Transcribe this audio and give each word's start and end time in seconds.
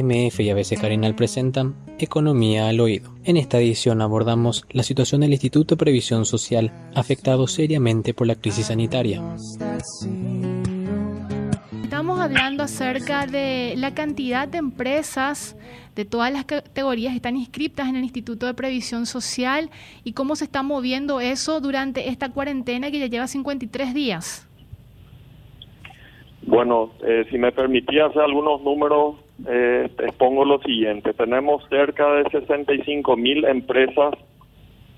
AMF 0.00 0.40
y 0.40 0.50
ABC 0.50 0.80
Carinal 0.80 1.14
presentan 1.14 1.74
Economía 1.98 2.68
al 2.68 2.80
Oído. 2.80 3.10
En 3.24 3.36
esta 3.36 3.58
edición 3.58 4.00
abordamos 4.00 4.64
la 4.70 4.82
situación 4.82 5.20
del 5.20 5.32
Instituto 5.32 5.74
de 5.74 5.78
Previsión 5.78 6.24
Social 6.24 6.72
afectado 6.94 7.46
seriamente 7.46 8.14
por 8.14 8.26
la 8.26 8.34
crisis 8.34 8.66
sanitaria. 8.66 9.22
Estamos 11.82 12.18
hablando 12.18 12.62
acerca 12.62 13.26
de 13.26 13.74
la 13.76 13.92
cantidad 13.92 14.48
de 14.48 14.58
empresas 14.58 15.56
de 15.94 16.06
todas 16.06 16.32
las 16.32 16.46
categorías 16.46 17.12
que 17.12 17.16
están 17.16 17.36
inscritas 17.36 17.88
en 17.88 17.96
el 17.96 18.04
Instituto 18.04 18.46
de 18.46 18.54
Previsión 18.54 19.04
Social 19.04 19.68
y 20.02 20.14
cómo 20.14 20.34
se 20.34 20.44
está 20.44 20.62
moviendo 20.62 21.20
eso 21.20 21.60
durante 21.60 22.08
esta 22.08 22.30
cuarentena 22.30 22.90
que 22.90 23.00
ya 23.00 23.06
lleva 23.06 23.26
53 23.26 23.92
días. 23.92 24.46
Bueno, 26.46 26.90
eh, 27.06 27.26
si 27.30 27.36
me 27.36 27.52
permitía 27.52 28.06
hacer 28.06 28.22
algunos 28.22 28.62
números, 28.62 29.16
eh, 29.46 29.90
expongo 29.98 30.44
lo 30.44 30.58
siguiente. 30.60 31.12
Tenemos 31.14 31.64
cerca 31.68 32.12
de 32.14 32.30
65 32.30 33.16
mil 33.16 33.44
empresas 33.44 34.14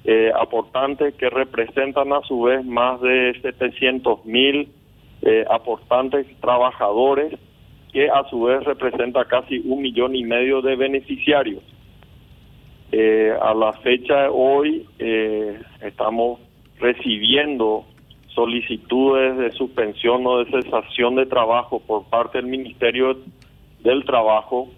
eh, 0.04 0.32
aportantes 0.38 1.14
que 1.14 1.30
representan 1.30 2.12
a 2.12 2.20
su 2.22 2.42
vez 2.42 2.64
más 2.64 3.00
de 3.00 3.38
700 3.40 4.24
mil 4.24 4.68
eh, 5.22 5.44
aportantes 5.48 6.26
trabajadores 6.40 7.38
que 7.92 8.08
a 8.08 8.24
su 8.30 8.42
vez 8.42 8.64
representa 8.64 9.24
casi 9.26 9.58
un 9.64 9.82
millón 9.82 10.16
y 10.16 10.24
medio 10.24 10.62
de 10.62 10.76
beneficiarios. 10.76 11.62
a 13.40 13.54
la 13.54 13.72
fecha 13.84 14.22
de 14.22 14.28
hoy 14.30 14.86
estamos 15.80 16.40
recibiendo 16.78 17.84
solicitudes 18.34 19.36
de 19.36 19.52
suspensión 19.52 20.26
o 20.26 20.38
de 20.38 20.50
cesación 20.50 21.16
de 21.16 21.26
trabajo 21.26 21.80
por 21.80 22.04
parte 22.04 22.38
del 22.38 22.46
Ministerio 22.46 23.16
del 23.82 24.04
Trabajo, 24.04 24.68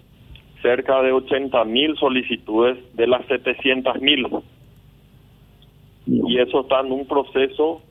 cerca 0.62 1.02
de 1.02 1.12
80 1.12 1.64
mil 1.64 1.96
solicitudes 1.96 2.78
de 2.94 3.06
las 3.06 3.26
700 3.26 4.00
mil. 4.00 4.26
Y 6.06 6.38
eso 6.38 6.60
está 6.60 6.80
en 6.80 6.92
un 6.92 7.06
proceso 7.06 7.82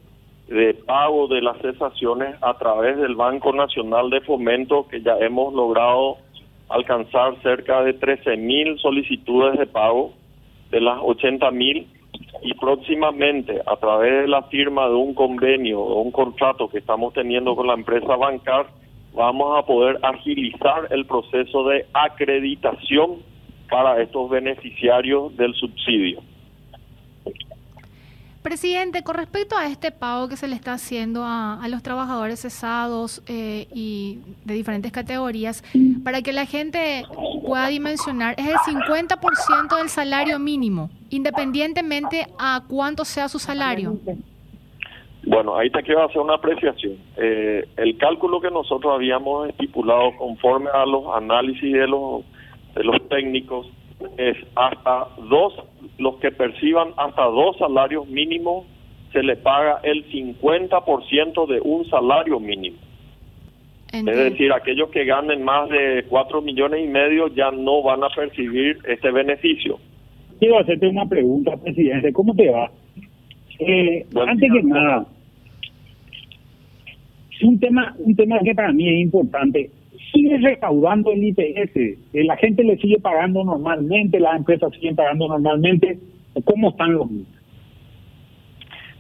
de 0.47 0.73
pago 0.73 1.27
de 1.27 1.41
las 1.41 1.57
cesaciones 1.59 2.35
a 2.41 2.57
través 2.57 2.97
del 2.97 3.15
Banco 3.15 3.53
Nacional 3.53 4.09
de 4.09 4.21
Fomento, 4.21 4.87
que 4.87 5.01
ya 5.01 5.17
hemos 5.19 5.53
logrado 5.53 6.17
alcanzar 6.69 7.35
cerca 7.41 7.83
de 7.83 7.93
13 7.93 8.37
mil 8.37 8.77
solicitudes 8.79 9.57
de 9.57 9.67
pago 9.67 10.13
de 10.71 10.81
las 10.81 10.99
80 11.01 11.51
mil 11.51 11.87
y 12.41 12.53
próximamente 12.55 13.61
a 13.65 13.75
través 13.77 14.23
de 14.23 14.27
la 14.27 14.43
firma 14.43 14.87
de 14.87 14.95
un 14.95 15.13
convenio 15.13 15.79
o 15.79 16.01
un 16.01 16.11
contrato 16.11 16.67
que 16.67 16.79
estamos 16.79 17.13
teniendo 17.13 17.55
con 17.55 17.67
la 17.67 17.73
empresa 17.73 18.15
Bancar, 18.15 18.67
vamos 19.13 19.57
a 19.57 19.65
poder 19.65 19.99
agilizar 20.03 20.87
el 20.91 21.05
proceso 21.05 21.67
de 21.67 21.85
acreditación 21.93 23.17
para 23.69 24.01
estos 24.01 24.29
beneficiarios 24.29 25.35
del 25.37 25.53
subsidio. 25.55 26.21
Presidente, 28.43 29.03
con 29.03 29.15
respecto 29.15 29.57
a 29.57 29.67
este 29.67 29.91
pago 29.91 30.27
que 30.27 30.35
se 30.35 30.49
le 30.49 30.55
está 30.55 30.73
haciendo 30.73 31.23
a, 31.23 31.65
los 31.69 31.81
trabajadores 31.81 32.41
cesados 32.41 33.23
eh, 33.25 33.67
y 33.73 34.19
de 34.43 34.53
diferentes 34.53 34.91
categorías, 34.91 35.63
para 36.03 36.21
que 36.21 36.33
la 36.33 36.45
gente 36.45 37.05
pueda 37.41 37.67
dimensionar, 37.67 38.35
es 38.37 38.47
el 38.47 38.57
50% 38.57 39.77
del 39.77 39.87
salario 39.87 40.39
mínimo, 40.39 40.89
independientemente 41.09 42.27
a 42.37 42.63
cuánto 42.67 43.05
sea 43.05 43.29
su 43.29 43.39
salario. 43.39 43.97
Bueno, 45.33 45.57
ahí 45.57 45.69
te 45.71 45.81
quiero 45.81 46.03
hacer 46.03 46.21
una 46.21 46.35
apreciación. 46.35 46.93
Eh, 47.17 47.65
el 47.77 47.97
cálculo 47.97 48.39
que 48.39 48.51
nosotros 48.51 48.93
habíamos 48.93 49.49
estipulado 49.49 50.15
conforme 50.17 50.69
a 50.71 50.85
los 50.85 51.05
análisis 51.15 51.73
de 51.73 51.87
los, 51.87 52.23
de 52.75 52.83
los 52.83 53.09
técnicos 53.09 53.67
es 54.17 54.37
hasta 54.55 55.07
dos, 55.27 55.55
los 55.97 56.17
que 56.17 56.29
perciban 56.31 56.89
hasta 56.97 57.23
dos 57.23 57.57
salarios 57.57 58.07
mínimos, 58.07 58.65
se 59.11 59.23
le 59.23 59.35
paga 59.35 59.79
el 59.81 60.07
50% 60.11 61.47
de 61.47 61.61
un 61.61 61.89
salario 61.89 62.39
mínimo. 62.39 62.77
Es 63.91 64.05
decir, 64.05 64.51
aquellos 64.51 64.89
que 64.89 65.05
ganen 65.05 65.43
más 65.43 65.69
de 65.69 66.05
cuatro 66.09 66.41
millones 66.41 66.83
y 66.83 66.87
medio 66.87 67.27
ya 67.27 67.51
no 67.51 67.81
van 67.81 68.03
a 68.03 68.09
percibir 68.09 68.79
este 68.87 69.11
beneficio. 69.11 69.79
Quiero 70.39 70.59
hacerte 70.59 70.87
una 70.87 71.05
pregunta, 71.05 71.55
presidente. 71.57 72.11
¿Cómo 72.11 72.35
te 72.35 72.49
va? 72.49 72.71
Eh, 73.59 74.05
antes 74.15 74.51
que 74.51 74.63
nada, 74.63 75.05
un 77.41 77.59
tema, 77.59 77.95
un 77.97 78.15
tema 78.15 78.39
que 78.39 78.53
para 78.53 78.71
mí 78.71 78.87
es 78.87 79.01
importante. 79.01 79.69
Sigue 80.13 80.37
recaudando 80.37 81.11
el 81.11 81.23
IPS, 81.23 81.75
eh, 81.75 81.97
la 82.23 82.37
gente 82.37 82.63
le 82.63 82.77
sigue 82.77 82.99
pagando 82.99 83.43
normalmente, 83.43 84.19
las 84.19 84.37
empresas 84.37 84.71
siguen 84.73 84.95
pagando 84.95 85.27
normalmente, 85.27 85.97
¿cómo 86.45 86.69
están 86.69 86.93
los 86.93 87.09
números? 87.09 87.43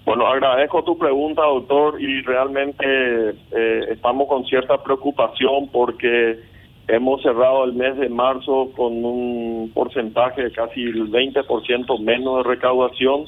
Bueno, 0.05 0.27
agradezco 0.27 0.83
tu 0.83 0.97
pregunta, 0.97 1.43
doctor, 1.43 2.01
y 2.01 2.21
realmente 2.23 2.83
eh, 2.85 3.85
estamos 3.91 4.27
con 4.27 4.45
cierta 4.45 4.83
preocupación 4.83 5.69
porque 5.71 6.39
hemos 6.87 7.21
cerrado 7.21 7.63
el 7.63 7.73
mes 7.73 7.95
de 7.97 8.09
marzo 8.09 8.71
con 8.75 9.05
un 9.05 9.71
porcentaje 9.73 10.43
de 10.43 10.51
casi 10.51 10.81
el 10.81 11.09
20% 11.09 11.99
menos 12.01 12.43
de 12.43 12.49
recaudación 12.49 13.25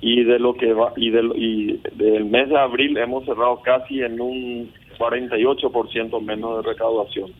y 0.00 0.24
de 0.24 0.38
lo 0.38 0.54
que 0.54 0.72
va 0.72 0.92
y 0.96 1.10
del 1.10 1.32
y 1.36 1.80
del 1.92 2.24
mes 2.24 2.48
de 2.48 2.58
abril 2.58 2.96
hemos 2.96 3.24
cerrado 3.24 3.60
casi 3.62 4.00
en 4.02 4.20
un 4.20 4.70
48% 4.98 6.20
menos 6.22 6.56
de 6.56 6.70
recaudación. 6.70 7.30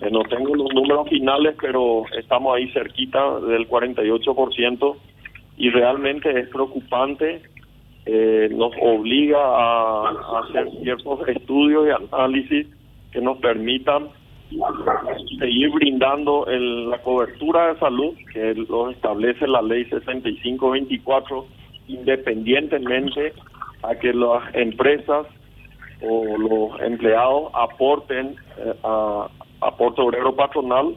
Eh, 0.00 0.10
no 0.10 0.22
tengo 0.24 0.54
los 0.54 0.72
números 0.74 1.08
finales, 1.08 1.54
pero 1.60 2.04
estamos 2.18 2.56
ahí 2.56 2.68
cerquita 2.72 3.40
del 3.40 3.68
48% 3.68 4.96
y 5.56 5.70
realmente 5.70 6.38
es 6.38 6.48
preocupante. 6.48 7.42
Eh, 8.06 8.48
nos 8.52 8.72
obliga 8.82 9.40
a, 9.40 10.40
hacer 10.40 10.70
ciertos 10.82 11.26
estudios 11.28 11.86
y 11.86 12.14
análisis 12.14 12.66
que 13.12 13.20
nos 13.20 13.38
permitan 13.38 14.08
seguir 15.38 15.70
brindando 15.70 16.44
la 16.46 16.98
cobertura 16.98 17.72
de 17.72 17.80
salud 17.80 18.14
que 18.32 18.54
lo 18.54 18.90
establece 18.90 19.46
la 19.46 19.62
ley 19.62 19.84
6524 19.86 21.46
independientemente 21.88 23.32
a 23.82 23.94
que 23.96 24.12
las 24.12 24.54
empresas 24.54 25.26
o 26.02 26.38
los 26.38 26.80
empleados 26.80 27.50
aporten 27.54 28.36
eh, 28.58 28.74
a 28.82 29.28
aporte 29.60 30.02
obrero 30.02 30.34
patronal, 30.34 30.96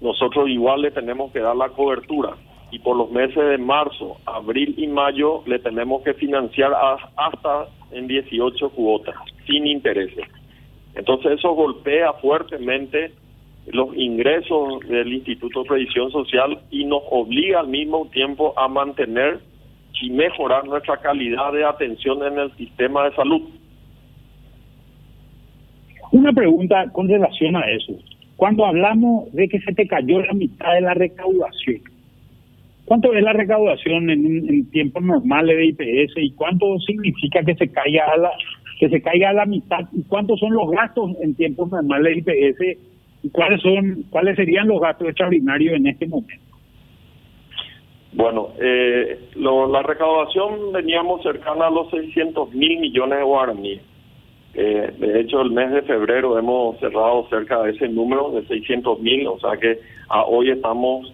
nosotros 0.00 0.48
igual 0.48 0.82
le 0.82 0.90
tenemos 0.90 1.32
que 1.32 1.40
dar 1.40 1.56
la 1.56 1.68
cobertura 1.70 2.36
y 2.70 2.78
por 2.78 2.96
los 2.96 3.10
meses 3.10 3.36
de 3.36 3.58
marzo, 3.58 4.18
abril 4.26 4.74
y 4.76 4.86
mayo 4.86 5.42
le 5.46 5.58
tenemos 5.58 6.02
que 6.02 6.14
financiar 6.14 6.72
hasta 7.16 7.68
en 7.90 8.06
18 8.06 8.70
cuotas, 8.70 9.16
sin 9.46 9.66
intereses. 9.66 10.26
Entonces 10.94 11.32
eso 11.32 11.52
golpea 11.52 12.12
fuertemente 12.14 13.12
los 13.66 13.94
ingresos 13.96 14.80
del 14.88 15.12
Instituto 15.12 15.62
de 15.62 15.68
Previsión 15.68 16.10
Social 16.10 16.60
y 16.70 16.84
nos 16.84 17.02
obliga 17.10 17.60
al 17.60 17.68
mismo 17.68 18.06
tiempo 18.12 18.54
a 18.56 18.68
mantener 18.68 19.40
y 20.02 20.10
mejorar 20.10 20.66
nuestra 20.66 20.96
calidad 20.98 21.52
de 21.52 21.64
atención 21.64 22.22
en 22.24 22.38
el 22.38 22.56
sistema 22.56 23.04
de 23.04 23.16
salud. 23.16 23.42
Una 26.12 26.32
pregunta 26.32 26.88
con 26.92 27.08
relación 27.08 27.56
a 27.56 27.60
eso. 27.70 27.94
Cuando 28.36 28.64
hablamos 28.64 29.32
de 29.32 29.48
que 29.48 29.60
se 29.60 29.72
te 29.72 29.86
cayó 29.86 30.22
la 30.22 30.32
mitad 30.32 30.72
de 30.74 30.80
la 30.80 30.94
recaudación, 30.94 31.82
¿cuánto 32.86 33.12
es 33.12 33.22
la 33.22 33.32
recaudación 33.32 34.10
en, 34.10 34.70
tiempos 34.70 35.02
normales 35.02 35.56
de 35.56 35.66
IPS 35.66 36.14
y 36.16 36.30
cuánto 36.32 36.78
significa 36.80 37.42
que 37.44 37.54
se 37.54 37.68
caiga 37.68 38.06
a 38.12 38.16
la 38.16 38.30
que 38.78 38.88
se 38.88 39.02
caiga 39.02 39.28
a 39.28 39.34
la 39.34 39.44
mitad 39.44 39.80
y 39.92 40.02
cuántos 40.04 40.40
son 40.40 40.54
los 40.54 40.70
gastos 40.70 41.12
en 41.22 41.34
tiempos 41.34 41.70
normales 41.70 42.24
de 42.24 42.48
IPS 42.48 42.78
y 43.24 43.28
cuáles 43.28 43.60
son 43.60 44.04
cuáles 44.08 44.36
serían 44.36 44.68
los 44.68 44.80
gastos 44.80 45.08
extraordinarios 45.08 45.76
en 45.76 45.86
este 45.86 46.06
momento? 46.06 46.49
Bueno, 48.12 48.48
eh, 48.60 49.20
la 49.36 49.82
recaudación 49.82 50.72
veníamos 50.72 51.22
cercana 51.22 51.68
a 51.68 51.70
los 51.70 51.90
600 51.90 52.52
mil 52.52 52.80
millones 52.80 53.18
de 53.18 53.24
guaraníes. 53.24 53.82
Eh, 54.54 54.92
de 54.98 55.20
hecho, 55.20 55.40
el 55.42 55.52
mes 55.52 55.70
de 55.70 55.82
febrero 55.82 56.36
hemos 56.36 56.76
cerrado 56.80 57.28
cerca 57.30 57.62
de 57.62 57.70
ese 57.70 57.88
número 57.88 58.32
de 58.32 58.44
600 58.48 58.98
mil, 58.98 59.28
o 59.28 59.38
sea 59.38 59.56
que 59.58 59.78
a 60.08 60.24
hoy 60.24 60.50
estamos 60.50 61.12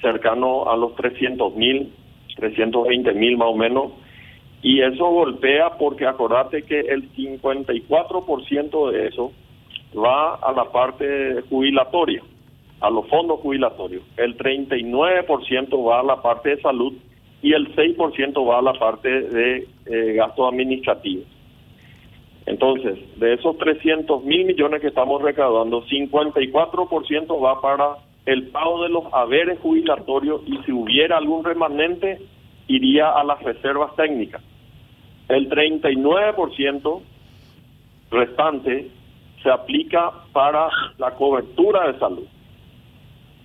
cercanos 0.00 0.66
a 0.66 0.76
los 0.76 0.96
300 0.96 1.54
mil, 1.56 1.92
320 2.36 3.12
mil 3.12 3.36
más 3.36 3.48
o 3.48 3.54
menos. 3.54 3.92
Y 4.62 4.80
eso 4.80 5.10
golpea 5.10 5.76
porque 5.78 6.06
acordate 6.06 6.62
que 6.62 6.80
el 6.80 7.12
54% 7.12 8.90
de 8.92 9.08
eso 9.08 9.32
va 9.94 10.36
a 10.36 10.52
la 10.52 10.64
parte 10.72 11.42
jubilatoria 11.50 12.22
a 12.80 12.90
los 12.90 13.06
fondos 13.08 13.40
jubilatorios, 13.40 14.02
el 14.16 14.36
39% 14.38 15.88
va 15.88 16.00
a 16.00 16.02
la 16.02 16.22
parte 16.22 16.56
de 16.56 16.62
salud 16.62 16.94
y 17.42 17.52
el 17.52 17.74
6% 17.74 18.48
va 18.48 18.58
a 18.58 18.62
la 18.62 18.72
parte 18.74 19.08
de 19.08 19.66
eh, 19.86 20.12
gastos 20.14 20.52
administrativos. 20.52 21.26
Entonces, 22.46 22.98
de 23.18 23.34
esos 23.34 23.56
300 23.58 24.24
mil 24.24 24.46
millones 24.46 24.80
que 24.80 24.88
estamos 24.88 25.22
recaudando, 25.22 25.84
54% 25.84 27.42
va 27.42 27.60
para 27.60 27.96
el 28.26 28.48
pago 28.48 28.82
de 28.82 28.88
los 28.88 29.04
haberes 29.12 29.58
jubilatorios 29.60 30.42
y 30.46 30.58
si 30.64 30.72
hubiera 30.72 31.18
algún 31.18 31.44
remanente, 31.44 32.18
iría 32.66 33.10
a 33.10 33.24
las 33.24 33.42
reservas 33.42 33.94
técnicas. 33.96 34.42
El 35.28 35.48
39% 35.48 37.00
restante 38.10 38.90
se 39.42 39.50
aplica 39.50 40.12
para 40.32 40.68
la 40.98 41.12
cobertura 41.12 41.92
de 41.92 41.98
salud 41.98 42.26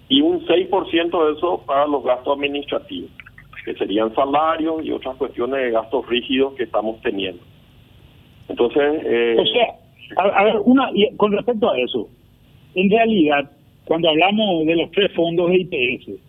y 0.10 0.22
un 0.22 0.46
6% 0.46 1.26
de 1.26 1.34
eso 1.34 1.64
para 1.66 1.88
los 1.88 2.04
gastos 2.04 2.38
administrativos, 2.38 3.10
que 3.64 3.74
serían 3.76 4.14
salarios 4.14 4.84
y 4.84 4.92
otras 4.92 5.16
cuestiones 5.18 5.60
de 5.64 5.72
gastos 5.72 6.08
rígidos 6.08 6.54
que 6.54 6.64
estamos 6.64 7.02
teniendo. 7.02 7.42
Entonces... 8.48 9.02
Eh, 9.04 9.36
o 9.40 9.46
sea, 9.46 9.76
a, 10.18 10.44
ver, 10.44 10.58
una, 10.66 10.90
con 11.18 11.32
respecto 11.32 11.70
a 11.70 11.80
eso, 11.80 12.08
en 12.76 12.90
realidad, 12.92 13.52
cuando 13.86 14.10
hablamos 14.10 14.66
de 14.66 14.76
los 14.76 14.92
tres 14.92 15.12
fondos 15.14 15.50
de 15.50 15.58
IPS, 15.62 16.20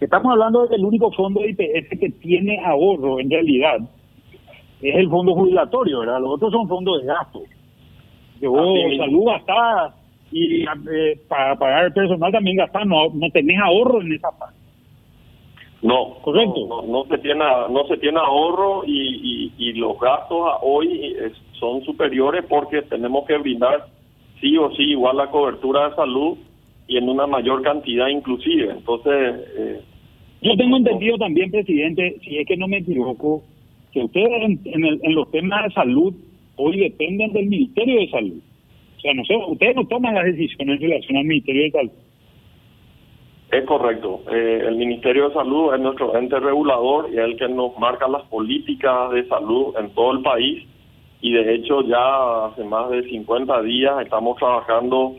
estamos 0.00 0.32
hablando 0.32 0.66
del 0.66 0.84
único 0.84 1.10
fondo 1.12 1.40
de 1.40 1.50
IPS 1.50 1.98
que 1.98 2.10
tiene 2.20 2.58
ahorro 2.64 3.20
en 3.20 3.30
realidad, 3.30 3.80
es 4.80 4.94
el 4.94 5.08
fondo 5.10 5.34
jubilatorio, 5.34 6.00
¿verdad? 6.00 6.20
Los 6.20 6.34
otros 6.34 6.52
son 6.52 6.68
fondos 6.68 7.00
de 7.00 7.06
gasto. 7.06 7.42
Que 8.40 8.46
vos 8.46 8.78
salud 8.98 9.24
gastás 9.24 9.94
y 10.32 10.62
eh, 10.62 11.20
para 11.28 11.56
pagar 11.56 11.86
el 11.86 11.92
personal 11.92 12.32
también 12.32 12.56
gastás, 12.56 12.86
no, 12.86 13.08
no 13.14 13.30
tenés 13.30 13.58
ahorro 13.60 14.00
en 14.00 14.12
esa 14.12 14.30
parte. 14.38 14.56
No, 15.82 16.14
correcto. 16.22 16.84
No, 16.88 17.04
se 17.04 17.18
tiene 17.18 17.44
no 17.70 17.86
se 17.86 17.96
tiene 17.98 18.18
ahorro 18.18 18.82
y, 18.86 19.52
y, 19.56 19.72
los 19.74 19.98
gastos 20.00 20.54
hoy 20.62 21.14
son 21.60 21.84
superiores 21.84 22.44
porque 22.48 22.82
tenemos 22.82 23.26
que 23.26 23.36
brindar 23.36 23.86
sí 24.40 24.56
o 24.56 24.70
sí 24.74 24.82
igual 24.82 25.18
la 25.18 25.30
cobertura 25.30 25.88
de 25.88 25.96
salud 25.96 26.38
y 26.88 26.96
en 26.96 27.08
una 27.08 27.26
mayor 27.26 27.62
cantidad 27.62 28.08
inclusive. 28.08 28.70
Entonces, 28.70 29.12
eh, 29.56 29.80
yo 30.42 30.56
tengo 30.56 30.76
entendido 30.76 31.16
también, 31.18 31.50
presidente, 31.50 32.16
si 32.22 32.38
es 32.38 32.46
que 32.46 32.56
no 32.56 32.68
me 32.68 32.78
equivoco, 32.78 33.42
que 33.92 34.04
ustedes 34.04 34.42
en, 34.42 34.60
en, 34.64 35.14
los 35.14 35.30
temas 35.30 35.64
de 35.64 35.74
salud 35.74 36.14
hoy 36.56 36.78
dependen 36.78 37.32
del 37.32 37.46
Ministerio 37.46 38.00
de 38.00 38.10
Salud. 38.10 38.42
O 38.96 39.00
sea, 39.00 39.14
no 39.14 39.24
sé, 39.24 39.36
ustedes 39.36 39.76
no 39.76 39.86
toman 39.86 40.14
las 40.14 40.24
decisiones 40.24 40.80
en 40.80 40.88
relación 40.88 41.16
al 41.18 41.24
Ministerio 41.24 41.64
de 41.64 41.70
Salud. 41.70 41.92
Es 43.52 43.64
correcto. 43.64 44.22
Eh, 44.30 44.64
el 44.66 44.76
Ministerio 44.76 45.28
de 45.28 45.34
Salud 45.34 45.72
es 45.74 45.80
nuestro 45.80 46.16
ente 46.16 46.38
regulador 46.40 47.08
y 47.12 47.14
es 47.14 47.24
el 47.24 47.36
que 47.36 47.48
nos 47.48 47.78
marca 47.78 48.08
las 48.08 48.22
políticas 48.24 49.10
de 49.12 49.26
salud 49.28 49.74
en 49.78 49.90
todo 49.90 50.12
el 50.12 50.22
país. 50.22 50.66
Y 51.20 51.32
de 51.32 51.54
hecho 51.54 51.82
ya 51.82 52.46
hace 52.46 52.64
más 52.64 52.90
de 52.90 53.02
50 53.04 53.62
días 53.62 54.02
estamos 54.02 54.36
trabajando 54.36 55.14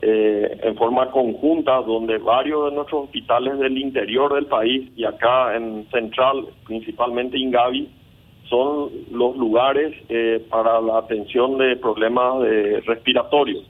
eh, 0.00 0.58
en 0.62 0.76
forma 0.76 1.10
conjunta 1.10 1.80
donde 1.82 2.18
varios 2.18 2.70
de 2.70 2.76
nuestros 2.76 3.04
hospitales 3.04 3.58
del 3.58 3.76
interior 3.78 4.34
del 4.34 4.46
país 4.46 4.90
y 4.96 5.04
acá 5.04 5.56
en 5.56 5.86
Central, 5.90 6.46
principalmente 6.64 7.38
Ingavi, 7.38 7.88
son 8.52 8.90
los 9.10 9.34
lugares 9.38 9.94
eh, 10.10 10.44
para 10.50 10.78
la 10.82 10.98
atención 10.98 11.56
de 11.56 11.76
problemas 11.76 12.42
de 12.42 12.80
respiratorios. 12.82 13.64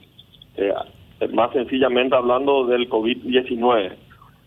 más 1.31 1.53
sencillamente 1.53 2.17
hablando 2.17 2.65
del 2.65 2.89
COVID-19. 2.89 3.93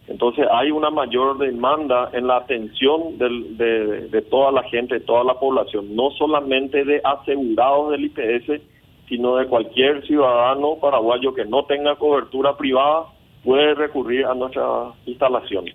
Entonces 0.08 0.46
hay 0.52 0.70
una 0.70 0.90
mayor 0.90 1.38
demanda 1.38 2.10
en 2.12 2.26
la 2.26 2.36
atención 2.36 3.16
de, 3.16 4.22
toda 4.30 4.52
la 4.52 4.62
gente, 4.64 4.96
de 4.96 5.00
toda 5.00 5.24
la 5.24 5.40
población, 5.40 5.96
no 5.96 6.10
solamente 6.10 6.84
de 6.84 7.00
asegurados 7.02 7.92
del 7.92 8.04
IPS, 8.04 8.60
sino 9.08 9.36
de 9.36 9.46
cualquier 9.46 10.06
ciudadano 10.06 10.76
paraguayo 10.80 11.34
que 11.34 11.46
no 11.46 11.64
tenga 11.64 11.96
cobertura 11.96 12.56
privada 12.58 13.06
puede 13.42 13.74
recurrir 13.74 14.26
a 14.26 14.34
nuestras 14.34 14.94
instalaciones 15.06 15.74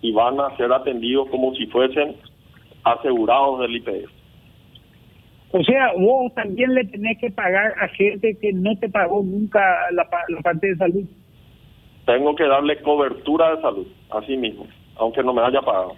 y 0.00 0.12
van 0.12 0.38
a 0.38 0.54
ser 0.56 0.72
atendidos 0.72 1.28
como 1.30 1.54
si 1.54 1.66
fuesen 1.66 2.16
asegurados 2.86 3.60
del 3.60 3.76
IPS. 3.76 4.10
O 5.52 5.62
sea, 5.62 5.92
vos 5.98 6.34
también 6.34 6.74
le 6.74 6.84
tenés 6.84 7.18
que 7.18 7.30
pagar 7.30 7.74
a 7.80 7.88
gente 7.88 8.36
que 8.40 8.52
no 8.52 8.76
te 8.78 8.88
pagó 8.88 9.22
nunca 9.22 9.60
la 9.92 10.08
parte 10.08 10.66
de 10.66 10.76
salud 10.76 11.04
tengo 12.06 12.34
que 12.34 12.44
darle 12.44 12.80
cobertura 12.80 13.54
de 13.54 13.62
salud, 13.62 13.86
así 14.10 14.36
mismo, 14.36 14.66
aunque 14.96 15.22
no 15.22 15.34
me 15.34 15.42
haya 15.42 15.60
pagado. 15.60 15.96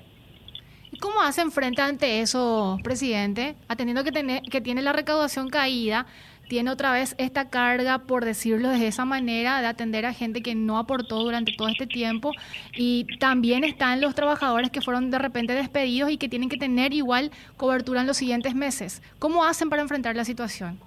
¿Y 0.90 0.98
cómo 0.98 1.20
hacen 1.20 1.52
frente 1.52 1.82
ante 1.82 2.20
eso, 2.20 2.78
presidente? 2.82 3.54
Atendiendo 3.68 4.02
que, 4.02 4.10
tiene, 4.10 4.42
que 4.50 4.62
tiene 4.62 4.80
la 4.80 4.94
recaudación 4.94 5.50
caída, 5.50 6.06
tiene 6.48 6.70
otra 6.70 6.92
vez 6.92 7.14
esta 7.18 7.50
carga, 7.50 8.00
por 8.06 8.24
decirlo 8.24 8.70
de 8.70 8.86
esa 8.86 9.04
manera, 9.04 9.60
de 9.60 9.66
atender 9.66 10.06
a 10.06 10.12
gente 10.12 10.42
que 10.42 10.54
no 10.54 10.78
aportó 10.78 11.20
durante 11.22 11.52
todo 11.56 11.68
este 11.68 11.86
tiempo 11.86 12.32
y 12.76 13.06
también 13.18 13.64
están 13.64 14.00
los 14.00 14.14
trabajadores 14.14 14.70
que 14.70 14.80
fueron 14.80 15.10
de 15.10 15.18
repente 15.18 15.52
despedidos 15.52 16.10
y 16.10 16.16
que 16.16 16.28
tienen 16.28 16.48
que 16.48 16.56
tener 16.56 16.92
igual 16.92 17.30
cobertura 17.56 18.00
en 18.00 18.06
los 18.06 18.16
siguientes 18.16 18.54
meses. 18.54 19.02
¿Cómo 19.18 19.44
hacen 19.44 19.70
para 19.70 19.82
enfrentar 19.82 20.16
la 20.16 20.24
situación? 20.24 20.78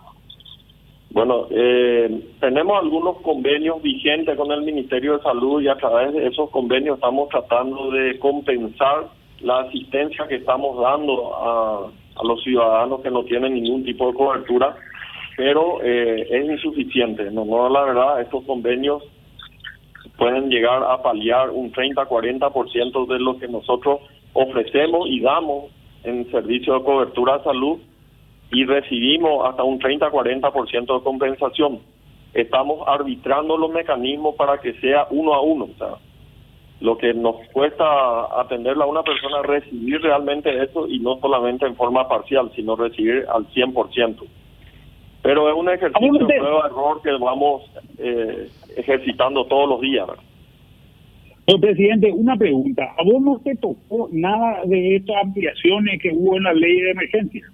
Bueno, 1.11 1.47
eh, 1.49 2.23
tenemos 2.39 2.81
algunos 2.81 3.17
convenios 3.17 3.81
vigentes 3.81 4.37
con 4.37 4.49
el 4.51 4.61
Ministerio 4.61 5.17
de 5.17 5.23
Salud 5.23 5.61
y 5.61 5.67
a 5.67 5.75
través 5.75 6.13
de 6.13 6.27
esos 6.27 6.49
convenios 6.51 6.95
estamos 6.95 7.27
tratando 7.27 7.91
de 7.91 8.17
compensar 8.17 9.09
la 9.41 9.59
asistencia 9.59 10.25
que 10.27 10.35
estamos 10.35 10.79
dando 10.79 11.35
a, 11.35 11.91
los 12.23 12.43
ciudadanos 12.43 13.01
que 13.01 13.09
no 13.09 13.23
tienen 13.23 13.55
ningún 13.55 13.83
tipo 13.83 14.07
de 14.07 14.13
cobertura, 14.13 14.75
pero 15.41 15.81
eh, 15.81 16.27
es 16.29 16.45
insuficiente. 16.51 17.31
No, 17.31 17.45
no, 17.45 17.67
la 17.67 17.81
verdad, 17.81 18.21
estos 18.21 18.43
convenios 18.43 19.01
pueden 20.15 20.51
llegar 20.51 20.83
a 20.83 21.01
paliar 21.01 21.49
un 21.49 21.73
30-40% 21.73 23.07
de 23.07 23.19
lo 23.19 23.39
que 23.39 23.47
nosotros 23.47 24.01
ofrecemos 24.33 25.07
y 25.09 25.19
damos 25.19 25.71
en 26.03 26.29
servicio 26.29 26.75
de 26.77 26.83
cobertura 26.83 27.39
de 27.39 27.43
salud 27.45 27.79
y 28.51 28.65
recibimos 28.65 29.49
hasta 29.49 29.63
un 29.63 29.79
30-40% 29.79 30.99
de 30.99 31.03
compensación. 31.03 31.79
Estamos 32.35 32.87
arbitrando 32.87 33.57
los 33.57 33.71
mecanismos 33.71 34.35
para 34.35 34.59
que 34.59 34.73
sea 34.73 35.07
uno 35.09 35.33
a 35.33 35.41
uno. 35.41 35.69
O 35.73 35.77
sea, 35.79 35.95
lo 36.81 36.99
que 36.99 37.15
nos 37.15 37.37
cuesta 37.51 38.39
atenderla 38.39 38.83
a 38.83 38.87
una 38.87 39.01
persona, 39.01 39.41
recibir 39.41 40.03
realmente 40.03 40.55
eso 40.61 40.87
y 40.87 40.99
no 40.99 41.19
solamente 41.19 41.65
en 41.65 41.75
forma 41.75 42.07
parcial, 42.07 42.51
sino 42.55 42.75
recibir 42.75 43.25
al 43.27 43.47
100%. 43.47 44.19
Pero 45.21 45.49
es 45.49 45.55
un 45.55 45.69
ejercicio 45.69 46.25
de 46.25 46.35
prueba-error 46.35 47.01
que 47.01 47.11
vamos 47.11 47.63
eh, 47.99 48.49
ejercitando 48.75 49.45
todos 49.45 49.69
los 49.69 49.81
días. 49.81 50.07
presidente, 51.59 52.11
una 52.11 52.35
pregunta. 52.35 52.83
¿A 52.97 53.03
vos 53.03 53.21
no 53.21 53.39
te 53.43 53.55
tocó 53.55 54.09
nada 54.11 54.61
de 54.65 54.95
estas 54.95 55.17
ampliaciones 55.23 56.01
que 56.01 56.11
hubo 56.11 56.37
en 56.37 56.43
la 56.43 56.53
ley 56.53 56.81
de 56.81 56.91
emergencia? 56.91 57.45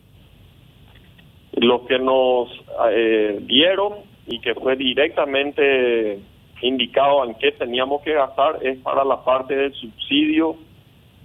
Lo 1.54 1.86
que 1.86 2.00
nos 2.00 2.50
eh, 2.92 3.40
dieron 3.48 3.94
y 4.28 4.40
que 4.40 4.54
fue 4.56 4.76
directamente 4.76 6.20
indicado 6.62 7.26
en 7.26 7.36
qué 7.36 7.52
teníamos 7.52 8.02
que 8.02 8.14
gastar 8.14 8.60
es 8.62 8.78
para 8.80 9.04
la 9.04 9.24
parte 9.24 9.56
del 9.56 9.74
subsidio 9.74 10.56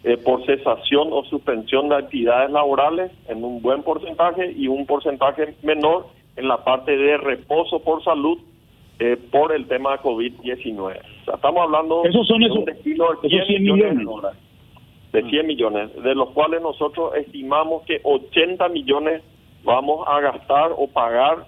eh, 0.04 0.16
por 0.16 0.44
cesación 0.44 1.08
o 1.12 1.22
suspensión 1.25 1.88
de 1.88 1.96
actividades 1.96 2.50
laborales 2.50 3.12
en 3.28 3.44
un 3.44 3.62
buen 3.62 3.82
porcentaje 3.82 4.52
y 4.52 4.66
un 4.66 4.84
porcentaje 4.84 5.54
menor 5.62 6.06
en 6.36 6.48
la 6.48 6.64
parte 6.64 6.96
de 6.96 7.16
reposo 7.18 7.80
por 7.80 8.02
salud 8.04 8.38
eh, 8.98 9.16
por 9.30 9.52
el 9.52 9.66
tema 9.66 9.92
de 9.92 9.98
COVID-19. 9.98 11.00
estamos 11.34 11.62
hablando 11.62 12.04
esos 12.04 12.26
son 12.26 12.42
esos, 12.42 12.64
de 12.64 12.74
100, 12.74 13.62
millones, 13.62 14.36
de 15.12 15.22
100 15.22 15.46
millones, 15.46 16.02
de 16.02 16.14
los 16.14 16.30
cuales 16.30 16.62
nosotros 16.62 17.14
estimamos 17.16 17.82
que 17.84 18.00
80 18.02 18.68
millones 18.68 19.22
vamos 19.64 20.06
a 20.06 20.20
gastar 20.20 20.72
o 20.76 20.88
pagar 20.88 21.46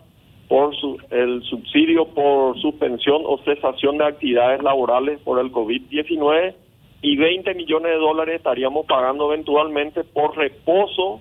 por 0.49 0.75
su, 0.77 0.99
el 1.11 1.43
subsidio 1.45 2.07
por 2.07 2.59
suspensión 2.61 3.23
o 3.25 3.39
cesación 3.45 3.99
de 3.99 4.05
actividades 4.05 4.63
laborales 4.63 5.21
por 5.21 5.39
el 5.39 5.51
COVID-19 5.53 6.55
y 7.03 7.17
20 7.17 7.55
millones 7.55 7.93
de 7.93 7.99
dólares 7.99 8.37
estaríamos 8.37 8.87
pagando 8.87 9.33
eventualmente 9.33 10.05
por 10.05 10.37
reposo 10.37 11.21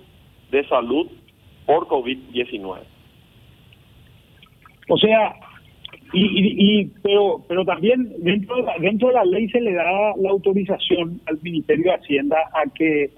de 0.50 0.66
salud 0.68 1.06
por 1.66 1.86
COVID-19. 1.86 2.93
O 4.88 4.98
sea, 4.98 5.34
y, 6.12 6.80
y, 6.80 6.92
pero 7.02 7.44
pero 7.48 7.64
también 7.64 8.12
dentro 8.18 8.56
dentro 8.80 9.08
de 9.08 9.14
la 9.14 9.24
ley 9.24 9.48
se 9.48 9.60
le 9.60 9.72
da 9.72 10.14
la 10.16 10.30
autorización 10.30 11.20
al 11.26 11.38
Ministerio 11.42 11.84
de 11.84 11.94
Hacienda 11.94 12.36
a 12.52 12.70
que 12.72 13.10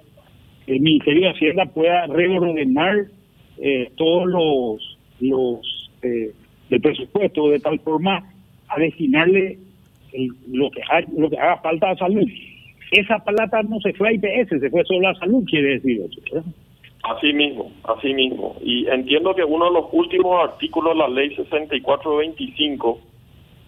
el 0.66 0.80
Ministerio 0.80 1.22
de 1.22 1.30
Hacienda 1.30 1.66
pueda 1.66 2.06
reordenar 2.06 3.06
eh, 3.58 3.90
todos 3.96 4.26
los, 4.26 4.98
los 5.20 5.90
eh, 6.02 6.32
presupuesto 6.80 7.50
de 7.50 7.60
tal 7.60 7.78
forma 7.80 8.22
a 8.68 8.78
destinarle 8.80 9.58
lo 10.50 10.70
que 10.70 10.80
lo 11.16 11.30
que 11.30 11.38
haga 11.38 11.58
falta 11.58 11.90
a 11.90 11.96
salud. 11.96 12.26
Esa 12.92 13.18
plata 13.18 13.62
no 13.62 13.80
se 13.80 13.92
fue 13.94 14.08
a 14.08 14.12
IPS, 14.12 14.60
se 14.60 14.70
fue 14.70 14.84
solo 14.84 15.08
a 15.08 15.14
salud, 15.16 15.44
quiere 15.48 15.74
decir 15.74 16.00
eso. 16.00 16.44
Así 17.06 17.32
mismo, 17.32 17.70
así 17.84 18.12
mismo. 18.14 18.56
Y 18.60 18.88
entiendo 18.88 19.32
que 19.34 19.44
uno 19.44 19.66
de 19.66 19.74
los 19.74 19.84
últimos 19.92 20.42
artículos 20.42 20.94
de 20.94 20.98
la 20.98 21.08
ley 21.08 21.36
6425 21.36 22.98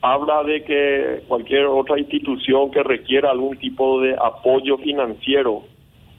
habla 0.02 0.42
de 0.42 0.64
que 0.64 1.22
cualquier 1.28 1.66
otra 1.66 2.00
institución 2.00 2.72
que 2.72 2.82
requiera 2.82 3.30
algún 3.30 3.56
tipo 3.58 4.00
de 4.00 4.16
apoyo 4.20 4.76
financiero 4.78 5.62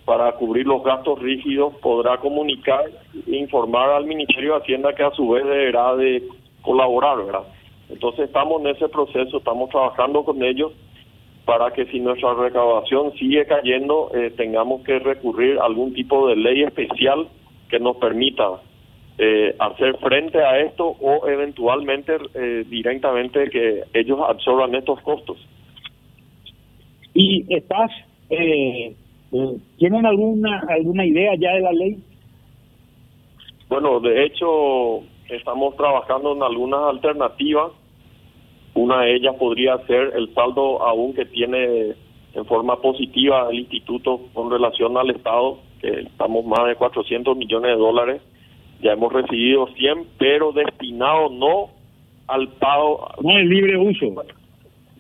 para 0.06 0.32
cubrir 0.34 0.66
los 0.66 0.82
gastos 0.82 1.20
rígidos 1.20 1.74
podrá 1.82 2.18
comunicar 2.20 2.86
e 3.28 3.36
informar 3.36 3.90
al 3.90 4.06
Ministerio 4.06 4.54
de 4.54 4.62
Hacienda 4.62 4.96
que 4.96 5.04
a 5.04 5.12
su 5.12 5.28
vez 5.28 5.44
deberá 5.44 5.98
de 5.98 6.24
colaborar, 6.62 7.18
¿verdad? 7.18 7.44
Entonces 7.90 8.28
estamos 8.28 8.62
en 8.62 8.68
ese 8.68 8.88
proceso, 8.88 9.38
estamos 9.38 9.70
trabajando 9.70 10.24
con 10.24 10.42
ellos 10.42 10.72
para 11.50 11.72
que 11.72 11.88
si 11.88 12.00
nuestra 12.00 12.36
recaudación 12.36 13.12
sigue 13.14 13.44
cayendo, 13.48 14.12
eh, 14.14 14.32
tengamos 14.38 14.84
que 14.84 15.00
recurrir 15.00 15.58
a 15.58 15.66
algún 15.66 15.96
tipo 15.96 16.28
de 16.28 16.36
ley 16.36 16.62
especial 16.62 17.28
que 17.72 17.80
nos 17.80 17.98
permita 17.98 18.62
eh, 19.18 19.56
hacer 19.58 19.98
frente 19.98 20.38
a 20.44 20.60
esto 20.60 20.86
o 20.86 21.28
eventualmente 21.28 22.18
eh, 22.36 22.66
directamente 22.70 23.50
que 23.50 23.82
ellos 23.96 24.20
absorban 24.30 24.76
estos 24.76 25.02
costos. 25.02 25.38
¿Y 27.16 27.52
estás, 27.52 27.90
tienen 28.30 30.06
alguna, 30.06 30.64
alguna 30.70 31.04
idea 31.04 31.34
ya 31.34 31.54
de 31.54 31.62
la 31.62 31.72
ley? 31.72 31.98
Bueno, 33.70 34.00
de 34.02 34.24
hecho, 34.24 35.00
estamos 35.30 35.76
trabajando 35.76 36.34
en 36.34 36.44
algunas 36.44 36.82
alternativas 36.82 37.72
una 38.74 39.02
de 39.02 39.16
ellas 39.16 39.36
podría 39.36 39.78
ser 39.88 40.14
el 40.16 40.34
saldo 40.34 40.82
aún 40.82 41.14
que 41.14 41.26
tiene 41.26 41.96
en 42.34 42.46
forma 42.46 42.78
positiva 42.78 43.50
el 43.50 43.60
instituto 43.60 44.22
con 44.34 44.52
relación 44.52 44.98
al 44.98 45.10
Estado, 45.10 45.60
que 45.82 46.02
estamos 46.02 46.46
más 46.46 46.68
de 46.68 46.76
400 46.76 47.36
millones 47.36 47.72
de 47.72 47.78
dólares. 47.78 48.22
Ya 48.82 48.94
hemos 48.94 49.12
recibido 49.12 49.68
100, 49.68 50.08
pero 50.18 50.52
destinado 50.52 51.30
no 51.30 51.70
al 52.28 52.48
pago. 52.50 53.08
No 53.22 53.38
el 53.38 53.50
libre 53.50 53.78
uso. 53.78 54.06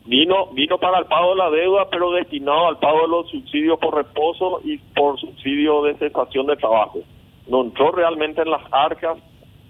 Vino, 0.05 0.47
vino 0.53 0.77
para 0.79 0.99
el 0.99 1.05
pago 1.05 1.31
de 1.31 1.35
la 1.35 1.49
deuda, 1.51 1.87
pero 1.89 2.11
destinado 2.11 2.67
al 2.67 2.79
pago 2.79 3.01
de 3.01 3.07
los 3.09 3.29
subsidios 3.29 3.79
por 3.79 3.95
reposo 3.95 4.59
y 4.63 4.77
por 4.95 5.19
subsidio 5.19 5.83
de 5.83 5.95
cesación 5.95 6.47
de 6.47 6.55
trabajo. 6.55 6.99
No 7.47 7.61
entró 7.61 7.91
realmente 7.91 8.41
en 8.41 8.49
las 8.49 8.61
arcas 8.71 9.17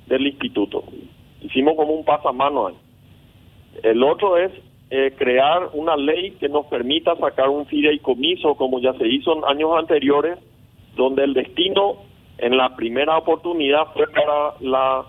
del 0.08 0.27
instituto. 0.27 0.84
Hicimos 1.41 1.75
como 1.75 1.94
un 1.94 2.06
pasamano 2.06 2.68
ahí. 2.68 2.75
El 3.84 4.04
otro 4.04 4.38
es 4.38 4.52
eh, 4.92 5.14
crear 5.18 5.70
una 5.74 5.96
ley 5.96 6.32
que 6.40 6.50
nos 6.50 6.66
permita 6.66 7.16
sacar 7.16 7.50
un 7.50 7.68
fideicomiso, 7.68 8.56
como 8.56 8.80
ya 8.80 8.94
se 8.94 9.08
hizo 9.08 9.38
en 9.38 9.46
años 9.46 9.72
anteriores, 9.78 10.40
donde 10.96 11.24
el 11.24 11.34
destino 11.34 11.98
en 12.40 12.58
la 12.58 12.76
primera 12.76 13.18
oportunidad 13.18 13.94
fue 13.94 14.08
para 14.08 14.56
la 14.62 15.06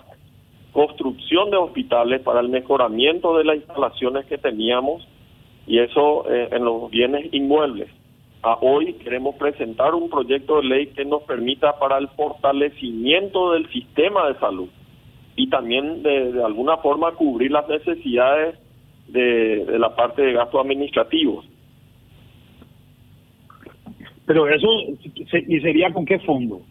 construcción 0.71 1.49
de 1.49 1.57
hospitales, 1.57 2.21
para 2.21 2.41
el 2.41 2.49
mejoramiento 2.49 3.37
de 3.37 3.43
las 3.43 3.57
instalaciones 3.57 4.25
que 4.27 4.37
teníamos 4.37 5.07
y 5.65 5.79
eso 5.79 6.29
eh, 6.29 6.49
en 6.51 6.63
los 6.63 6.89
bienes 6.91 7.33
inmuebles. 7.33 7.89
A 8.43 8.57
hoy 8.61 8.93
queremos 8.93 9.35
presentar 9.35 9.95
un 9.95 10.09
proyecto 10.09 10.57
de 10.57 10.67
ley 10.67 10.87
que 10.87 11.05
nos 11.05 11.23
permita 11.23 11.77
para 11.79 11.97
el 11.97 12.07
fortalecimiento 12.09 13.53
del 13.53 13.69
sistema 13.71 14.27
de 14.27 14.39
salud 14.39 14.69
y 15.41 15.47
también 15.47 16.03
de, 16.03 16.43
alguna 16.43 16.77
forma 16.77 17.13
cubrir 17.13 17.49
las 17.49 17.67
necesidades 17.67 18.59
de, 19.07 19.65
la 19.79 19.95
parte 19.95 20.21
de 20.21 20.33
gastos 20.33 20.61
administrativos. 20.61 21.43
Pero 24.27 24.47
eso, 24.47 24.67
¿y 25.47 25.59
sería 25.61 25.91
con 25.91 26.05
qué 26.05 26.19
fondo? 26.19 26.61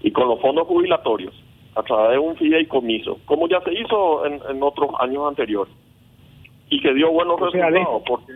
Y 0.00 0.12
con 0.12 0.28
los 0.28 0.40
fondos 0.40 0.68
jubilatorios, 0.68 1.34
a 1.74 1.82
través 1.82 2.12
de 2.12 2.18
un 2.20 2.36
fideicomiso, 2.36 3.18
como 3.24 3.48
ya 3.48 3.60
se 3.62 3.74
hizo 3.74 4.24
en, 4.24 4.62
otros 4.62 4.90
años 5.00 5.26
anteriores. 5.26 5.74
Y 6.70 6.80
que 6.80 6.94
dio 6.94 7.10
buenos 7.10 7.40
resultados, 7.40 8.02
porque 8.06 8.32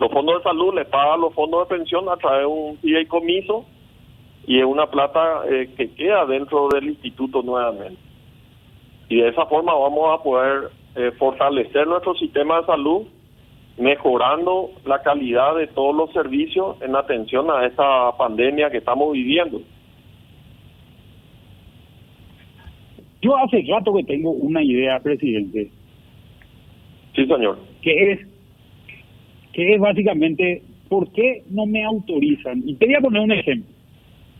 los 0.00 0.10
fondos 0.10 0.38
de 0.38 0.42
salud 0.42 0.74
le 0.74 0.86
pagan 0.86 1.20
los 1.20 1.32
fondos 1.34 1.68
de 1.68 1.76
pensión 1.76 2.08
a 2.08 2.16
través 2.16 2.40
de 2.40 2.46
un 2.46 2.78
fideicomiso 2.78 3.64
y 4.46 4.60
es 4.60 4.64
una 4.64 4.86
plata 4.86 5.42
eh, 5.50 5.68
que 5.76 5.90
queda 5.90 6.24
dentro 6.24 6.68
del 6.68 6.90
instituto 6.90 7.42
nuevamente. 7.42 8.00
Y 9.08 9.16
de 9.16 9.28
esa 9.28 9.46
forma 9.46 9.74
vamos 9.74 10.18
a 10.18 10.22
poder 10.22 10.70
eh, 10.94 11.10
fortalecer 11.18 11.86
nuestro 11.86 12.14
sistema 12.14 12.60
de 12.60 12.66
salud, 12.66 13.06
mejorando 13.76 14.70
la 14.84 15.02
calidad 15.02 15.56
de 15.56 15.66
todos 15.66 15.94
los 15.94 16.12
servicios 16.12 16.80
en 16.80 16.94
atención 16.94 17.50
a 17.50 17.66
esta 17.66 18.16
pandemia 18.16 18.70
que 18.70 18.78
estamos 18.78 19.12
viviendo. 19.12 19.60
Yo 23.20 23.36
hace 23.36 23.64
rato 23.68 23.92
que 23.94 24.04
tengo 24.04 24.30
una 24.30 24.62
idea, 24.62 25.00
presidente. 25.00 25.70
Sí, 27.16 27.26
señor. 27.26 27.58
Que 27.82 28.12
es, 28.12 28.20
que 29.52 29.74
es 29.74 29.80
básicamente, 29.80 30.62
¿por 30.88 31.10
qué 31.12 31.42
no 31.50 31.66
me 31.66 31.84
autorizan? 31.84 32.62
Y 32.64 32.76
te 32.76 32.86
voy 32.86 32.94
a 32.94 33.00
poner 33.00 33.22
un 33.22 33.32
ejemplo 33.32 33.75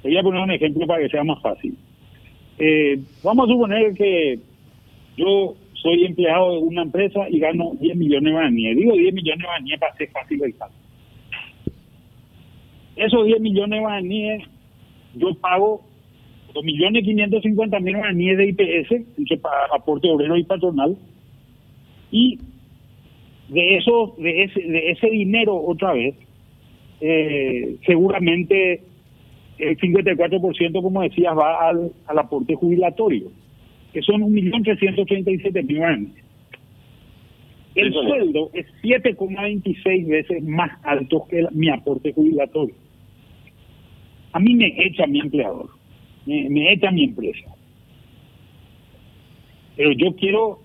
voy 0.07 0.19
a 0.19 0.23
poner 0.23 0.43
un 0.43 0.51
ejemplo 0.51 0.87
para 0.87 1.03
que 1.03 1.09
sea 1.09 1.25
más 1.25 1.41
fácil. 1.43 1.77
Eh, 2.59 2.99
vamos 3.23 3.49
a 3.49 3.53
suponer 3.53 3.95
que 3.95 4.39
yo 5.17 5.55
soy 5.75 6.05
empleado 6.05 6.53
de 6.53 6.59
una 6.59 6.83
empresa 6.83 7.29
y 7.29 7.39
gano 7.39 7.73
10 7.81 7.97
millones 7.97 8.25
de 8.25 8.33
guaraníes. 8.33 8.77
Digo 8.77 8.93
10 8.93 9.15
millones 9.15 9.39
de 9.39 9.47
guaraníes 9.47 9.81
para 9.81 9.97
ser 9.97 10.11
fácil 10.11 10.43
el 10.43 10.57
caso. 10.57 10.75
Esos 12.97 13.27
10 13.27 13.41
millones 13.41 13.71
de 13.71 13.81
guaraníes, 13.81 14.43
yo 15.15 15.35
pago 15.35 15.83
2 16.55 16.65
millones 16.65 17.05
550 17.05 17.81
mil 17.81 17.97
guaraníes 17.97 18.39
de 18.39 18.49
IPS, 18.49 19.41
para 19.41 19.67
aporte 19.75 20.09
obrero 20.09 20.37
y 20.37 20.45
patronal, 20.45 20.97
y 22.11 22.39
de 23.49 23.77
eso, 23.77 24.15
de 24.19 24.45
ese, 24.45 24.61
de 24.61 24.91
ese 24.91 25.11
dinero 25.11 25.55
otra 25.57 25.93
vez, 25.93 26.15
eh, 27.01 27.77
seguramente 27.85 28.83
el 29.59 29.77
54%, 29.79 30.83
como 30.83 31.03
decías, 31.03 31.37
va 31.37 31.69
al, 31.69 31.93
al 32.07 32.19
aporte 32.19 32.55
jubilatorio, 32.55 33.31
que 33.93 34.03
son 34.03 34.23
1.337.000 34.23 35.85
años. 35.85 36.13
El 37.77 37.93
sueldo 37.93 38.51
es 38.55 38.67
7,26 38.83 40.07
veces 40.07 40.43
más 40.43 40.71
alto 40.83 41.27
que 41.29 41.47
mi 41.53 41.69
aporte 41.69 42.13
jubilatorio. 42.13 42.75
A 44.33 44.41
mí 44.41 44.55
me 44.55 44.75
echa 44.79 45.07
mi 45.07 45.21
empleador, 45.21 45.69
me, 46.25 46.73
echa 46.73 46.91
mi 46.91 47.05
empresa. 47.05 47.55
Pero 49.77 49.93
yo 49.93 50.17
quiero 50.17 50.61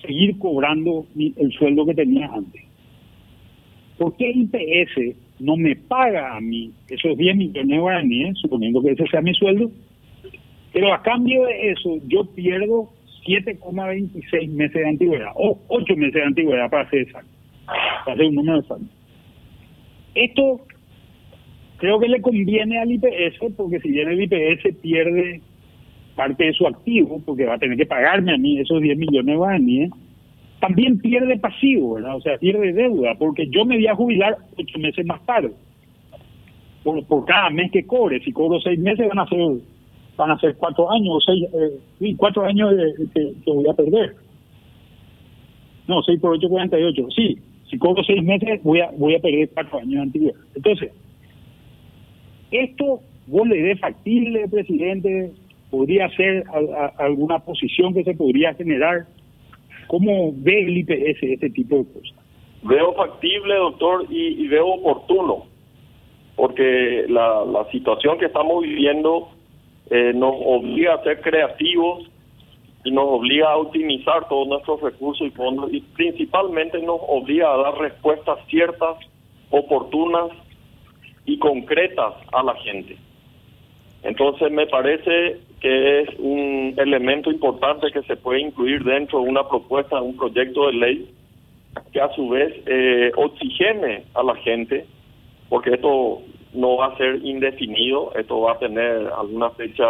seguir 0.00 0.38
cobrando 0.38 1.06
el 1.16 1.52
sueldo 1.52 1.86
que 1.86 1.94
tenía 1.94 2.30
antes. 2.32 2.62
¿Por 3.98 4.16
qué 4.16 4.30
IPS 4.30 5.16
no 5.42 5.56
me 5.56 5.74
paga 5.74 6.36
a 6.36 6.40
mí 6.40 6.72
esos 6.88 7.18
10 7.18 7.36
millones 7.36 7.68
de 7.68 7.78
guaraníes, 7.78 8.38
suponiendo 8.38 8.80
que 8.80 8.92
ese 8.92 9.06
sea 9.08 9.20
mi 9.20 9.34
sueldo, 9.34 9.70
pero 10.72 10.94
a 10.94 11.02
cambio 11.02 11.44
de 11.44 11.72
eso 11.72 11.98
yo 12.06 12.24
pierdo 12.24 12.90
7,26 13.26 14.48
meses 14.50 14.74
de 14.74 14.88
antigüedad, 14.88 15.32
o 15.34 15.58
8 15.68 15.96
meses 15.96 16.14
de 16.14 16.22
antigüedad 16.22 16.70
para 16.70 16.84
hacer 16.84 17.00
exacto, 17.00 17.30
para 18.04 18.14
hacer 18.14 18.26
un 18.26 18.36
número 18.36 18.60
exacto. 18.60 18.86
Esto 20.14 20.60
creo 21.78 21.98
que 21.98 22.08
le 22.08 22.22
conviene 22.22 22.78
al 22.78 22.92
IPS, 22.92 23.54
porque 23.56 23.80
si 23.80 23.90
bien 23.90 24.08
el 24.08 24.22
IPS 24.22 24.76
pierde 24.80 25.40
parte 26.14 26.44
de 26.44 26.52
su 26.52 26.66
activo, 26.66 27.20
porque 27.26 27.46
va 27.46 27.54
a 27.54 27.58
tener 27.58 27.76
que 27.76 27.86
pagarme 27.86 28.32
a 28.32 28.38
mí 28.38 28.60
esos 28.60 28.80
10 28.80 28.96
millones 28.96 29.26
de 29.26 29.36
guaraníes, 29.36 29.90
también 30.62 30.96
pierde 31.00 31.36
pasivo, 31.40 31.94
¿verdad? 31.94 32.14
O 32.14 32.20
sea, 32.20 32.38
pierde 32.38 32.72
deuda, 32.72 33.16
porque 33.18 33.48
yo 33.48 33.64
me 33.64 33.74
voy 33.74 33.86
a 33.88 33.96
jubilar 33.96 34.36
ocho 34.56 34.78
meses 34.78 35.04
más 35.04 35.20
tarde. 35.26 35.50
Por, 36.84 37.04
por 37.06 37.24
cada 37.24 37.50
mes 37.50 37.72
que 37.72 37.84
cobre, 37.84 38.20
si 38.20 38.32
cobro 38.32 38.60
seis 38.60 38.78
meses 38.78 39.08
van 39.08 39.18
a 39.18 39.26
ser 39.26 39.38
van 40.16 40.30
a 40.30 40.38
ser 40.38 40.54
cuatro 40.54 40.88
años, 40.92 41.16
o 41.16 41.20
seis, 41.20 41.44
eh, 41.52 42.14
cuatro 42.16 42.44
años 42.44 42.74
que, 43.12 43.32
voy 43.44 43.68
a 43.68 43.74
perder. 43.74 44.14
No, 45.88 46.00
seis 46.04 46.20
por 46.20 46.36
ocho, 46.36 46.48
cuarenta 46.48 46.78
y 46.78 46.84
ocho. 46.84 47.08
Sí, 47.10 47.38
si 47.68 47.76
cobro 47.76 48.04
seis 48.04 48.22
meses 48.22 48.62
voy 48.62 48.82
a 48.82 48.90
voy 48.96 49.16
a 49.16 49.18
perder 49.18 49.50
cuatro 49.52 49.78
años 49.78 49.94
de 49.94 50.00
antigüedad. 50.00 50.40
Entonces, 50.54 50.92
esto 52.52 53.00
vos 53.26 53.48
le 53.48 53.62
dé 53.62 53.76
factible, 53.78 54.46
presidente, 54.46 55.32
podría 55.72 56.08
ser 56.10 56.44
alguna 56.98 57.40
posición 57.40 57.94
que 57.94 58.04
se 58.04 58.14
podría 58.14 58.54
generar 58.54 59.06
¿Cómo 59.92 60.32
ve 60.36 60.58
el 60.58 60.78
IPS 60.78 61.22
este 61.22 61.50
tipo 61.50 61.76
de 61.76 61.84
cosas? 61.84 62.16
Veo 62.62 62.94
factible, 62.94 63.54
doctor, 63.56 64.06
y, 64.08 64.48
veo 64.48 64.66
oportuno, 64.68 65.44
porque 66.34 67.04
la, 67.10 67.66
situación 67.70 68.16
que 68.16 68.24
estamos 68.24 68.62
viviendo 68.62 69.28
eh, 69.90 70.12
nos 70.14 70.34
obliga 70.46 70.94
a 70.94 71.02
ser 71.02 71.20
creativos 71.20 72.08
y 72.84 72.90
nos 72.90 73.04
obliga 73.04 73.52
a 73.52 73.58
optimizar 73.58 74.26
todos 74.30 74.48
nuestros 74.48 74.80
recursos 74.80 75.26
y 75.26 75.30
fondos 75.32 75.70
y 75.70 75.80
principalmente 75.80 76.80
nos 76.80 77.00
obliga 77.06 77.52
a 77.52 77.58
dar 77.58 77.74
respuestas 77.76 78.38
ciertas, 78.48 78.96
oportunas 79.50 80.30
y 81.26 81.38
concretas 81.38 82.14
a 82.32 82.42
la 82.42 82.54
gente. 82.54 82.96
Entonces 84.04 84.50
me 84.52 84.66
parece 84.68 85.38
que 85.62 86.00
es 86.00 86.08
un 86.18 86.74
elemento 86.76 87.30
importante 87.30 87.92
que 87.92 88.02
se 88.02 88.16
puede 88.16 88.40
incluir 88.40 88.82
dentro 88.82 89.22
de 89.22 89.28
una 89.28 89.48
propuesta, 89.48 90.02
un 90.02 90.16
proyecto 90.16 90.66
de 90.66 90.72
ley, 90.72 91.10
que 91.92 92.00
a 92.00 92.12
su 92.14 92.28
vez 92.30 92.52
eh, 92.66 93.12
oxigene 93.14 94.02
a 94.14 94.24
la 94.24 94.34
gente, 94.36 94.84
porque 95.48 95.74
esto 95.74 96.20
no 96.52 96.76
va 96.78 96.86
a 96.86 96.96
ser 96.96 97.24
indefinido, 97.24 98.12
esto 98.16 98.40
va 98.40 98.54
a 98.54 98.58
tener 98.58 99.08
alguna 99.16 99.50
fecha 99.50 99.86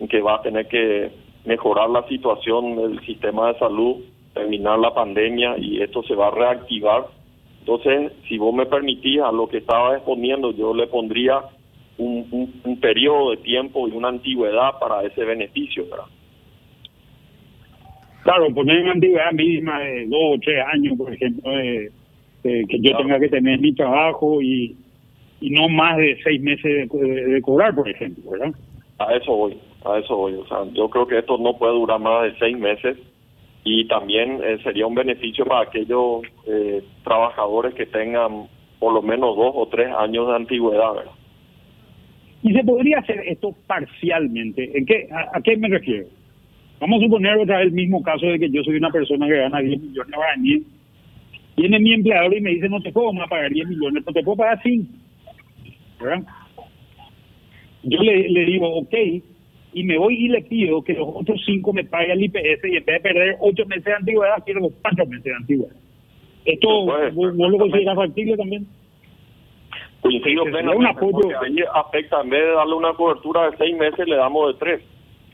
en 0.00 0.08
que 0.08 0.20
va 0.20 0.34
a 0.34 0.42
tener 0.42 0.66
que 0.66 1.12
mejorar 1.44 1.88
la 1.88 2.02
situación 2.08 2.74
del 2.74 3.00
sistema 3.06 3.52
de 3.52 3.60
salud, 3.60 3.96
terminar 4.34 4.80
la 4.80 4.92
pandemia 4.92 5.54
y 5.56 5.80
esto 5.80 6.02
se 6.02 6.16
va 6.16 6.28
a 6.28 6.32
reactivar. 6.32 7.06
Entonces, 7.60 8.12
si 8.28 8.38
vos 8.38 8.52
me 8.52 8.66
permitís 8.66 9.20
a 9.20 9.30
lo 9.30 9.48
que 9.48 9.58
estaba 9.58 9.94
exponiendo, 9.94 10.50
yo 10.50 10.74
le 10.74 10.88
pondría 10.88 11.42
un, 11.98 12.60
un, 12.64 12.80
periodo 12.80 13.32
de 13.32 13.36
tiempo 13.38 13.86
y 13.88 13.92
una 13.92 14.08
antigüedad 14.08 14.78
para 14.80 15.02
ese 15.02 15.24
beneficio, 15.24 15.84
¿verdad? 15.84 16.06
Claro, 18.22 18.52
poner 18.54 18.82
una 18.82 18.92
antigüedad 18.92 19.32
mínima 19.32 19.80
de 19.80 20.06
dos 20.06 20.20
o 20.22 20.38
tres 20.40 20.64
años, 20.72 20.96
por 20.96 21.12
ejemplo, 21.12 21.50
de, 21.50 21.90
que 22.42 22.80
yo 22.80 22.96
tenga 22.96 23.18
que 23.18 23.28
tener 23.28 23.60
mi 23.60 23.74
trabajo 23.74 24.40
y, 24.40 24.76
y 25.40 25.50
no 25.50 25.68
más 25.68 25.96
de 25.96 26.18
seis 26.22 26.40
meses 26.40 26.88
de, 26.90 27.42
cobrar, 27.42 27.74
por 27.74 27.88
ejemplo, 27.88 28.30
¿verdad? 28.30 28.54
A 28.98 29.14
eso 29.14 29.34
voy, 29.34 29.58
a 29.84 29.98
eso 29.98 30.16
voy. 30.16 30.34
O 30.34 30.46
sea, 30.46 30.64
yo 30.72 30.88
creo 30.88 31.06
que 31.06 31.18
esto 31.18 31.38
no 31.38 31.56
puede 31.56 31.74
durar 31.74 32.00
más 32.00 32.24
de 32.24 32.38
seis 32.38 32.58
meses 32.58 32.98
y 33.64 33.86
también 33.88 34.40
eh, 34.42 34.58
sería 34.62 34.86
un 34.86 34.94
beneficio 34.94 35.44
para 35.44 35.62
aquellos 35.62 36.22
eh, 36.46 36.82
trabajadores 37.04 37.74
que 37.74 37.86
tengan 37.86 38.48
por 38.78 38.94
lo 38.94 39.02
menos 39.02 39.36
dos 39.36 39.52
o 39.54 39.66
tres 39.68 39.88
años 39.94 40.28
de 40.28 40.36
antigüedad, 40.36 40.94
¿verdad? 40.94 41.12
Y 42.42 42.52
se 42.52 42.64
podría 42.64 42.98
hacer 42.98 43.20
esto 43.26 43.54
parcialmente. 43.66 44.70
¿En 44.76 44.86
qué, 44.86 45.08
a, 45.10 45.40
qué 45.42 45.56
me 45.56 45.68
refiero? 45.68 46.06
Vamos 46.80 47.00
a 47.00 47.04
suponer 47.04 47.36
otra 47.36 47.58
vez 47.58 47.66
el 47.66 47.72
mismo 47.72 48.02
caso 48.02 48.26
de 48.26 48.38
que 48.38 48.50
yo 48.50 48.62
soy 48.62 48.76
una 48.76 48.90
persona 48.90 49.26
que 49.26 49.36
gana 49.36 49.60
10 49.60 49.80
millones 49.80 50.10
de 50.10 50.16
guaraníes. 50.16 50.62
Viene 51.56 51.78
mi 51.78 51.92
empleador 51.92 52.34
y 52.34 52.40
me 52.40 52.50
dice, 52.50 52.68
no 52.68 52.80
te 52.80 52.92
puedo 52.92 53.12
más 53.12 53.28
pagar 53.28 53.50
10 53.50 53.68
millones, 53.68 54.02
pero 54.04 54.14
te 54.14 54.22
puedo 54.22 54.38
pagar 54.38 54.60
5. 54.62 54.86
¿Verdad? 56.00 56.22
Yo 57.82 58.02
le, 58.02 58.28
le 58.30 58.44
digo, 58.46 58.66
ok, 58.78 58.94
y 59.72 59.84
me 59.84 59.98
voy 59.98 60.24
y 60.24 60.28
le 60.28 60.42
pido 60.42 60.82
que 60.82 60.94
los 60.94 61.08
otros 61.08 61.40
5 61.44 61.72
me 61.72 61.84
paguen 61.84 62.12
el 62.12 62.24
IPS 62.24 62.64
y 62.64 62.76
en 62.76 62.84
vez 62.84 62.96
de 62.96 63.00
perder 63.00 63.36
8 63.40 63.66
meses 63.66 63.84
de 63.84 63.92
antigüedad, 63.92 64.42
quiero 64.44 64.60
los 64.60 64.72
4 64.82 65.06
meses 65.06 65.24
de 65.24 65.34
antigüedad. 65.34 65.76
¿Esto 66.44 66.68
vos, 66.86 67.36
lo 67.36 67.58
consideras 67.58 67.96
factible 67.96 68.36
también? 68.36 68.66
Coincido 70.02 70.44
plenamente, 70.44 70.94
porque 70.98 71.34
ahí 71.44 71.56
afecta, 71.74 72.22
en 72.22 72.30
vez 72.30 72.42
de 72.42 72.52
darle 72.52 72.74
una 72.74 72.94
cobertura 72.94 73.50
de 73.50 73.56
seis 73.58 73.76
meses, 73.76 74.08
le 74.08 74.16
damos 74.16 74.48
de 74.48 74.58
tres. 74.58 74.82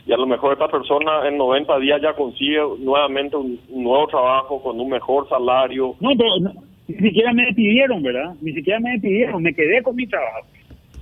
Y 0.07 0.13
a 0.13 0.17
lo 0.17 0.27
mejor 0.27 0.53
esta 0.53 0.69
persona 0.69 1.29
en 1.29 1.37
90 1.37 1.79
días 1.79 2.01
ya 2.03 2.15
consigue 2.15 2.59
nuevamente 2.79 3.37
un, 3.37 3.61
nuevo 3.69 4.07
trabajo 4.09 4.63
con 4.63 4.81
un 4.81 4.89
mejor 4.89 5.29
salario. 5.29 5.95
No, 6.01 6.11
pero 6.17 6.53
ni 6.89 6.97
siquiera 6.97 7.33
me 7.33 7.53
pidieron, 7.55 8.03
¿verdad? 8.03 8.35
Ni 8.41 8.53
siquiera 8.53 8.81
me 8.81 8.99
pidieron, 8.99 9.43
me 9.43 9.55
quedé 9.55 9.83
con 9.83 9.95
mi 9.95 10.07
trabajo. 10.07 10.47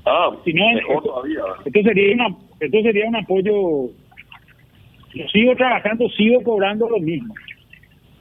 Ah, 0.07 0.31
si 0.45 0.53
no, 0.53 0.73
mejor 0.73 1.03
todavía. 1.03 1.43
Esto 1.65 1.83
sería, 1.83 2.15
una, 2.15 2.37
esto 2.61 2.83
sería 2.83 3.09
un 3.09 3.17
apoyo. 3.17 3.53
Yo 5.15 5.29
sigo 5.33 5.55
trabajando, 5.57 6.09
sigo 6.11 6.43
cobrando 6.43 6.89
lo 6.89 6.99
mismo. 6.99 7.35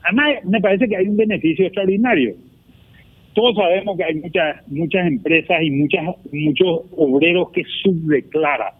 Además, 0.03 0.43
me 0.45 0.61
parece 0.61 0.87
que 0.87 0.95
hay 0.95 1.07
un 1.07 1.17
beneficio 1.17 1.65
extraordinario 1.65 2.33
todos 3.33 3.55
sabemos 3.55 3.97
que 3.97 4.03
hay 4.03 4.15
muchas 4.15 4.67
muchas 4.67 5.07
empresas 5.07 5.61
y 5.61 5.71
muchas 5.71 6.03
muchos 6.31 6.81
obreros 6.95 7.51
que 7.51 7.63
subdeclaran. 7.83 8.73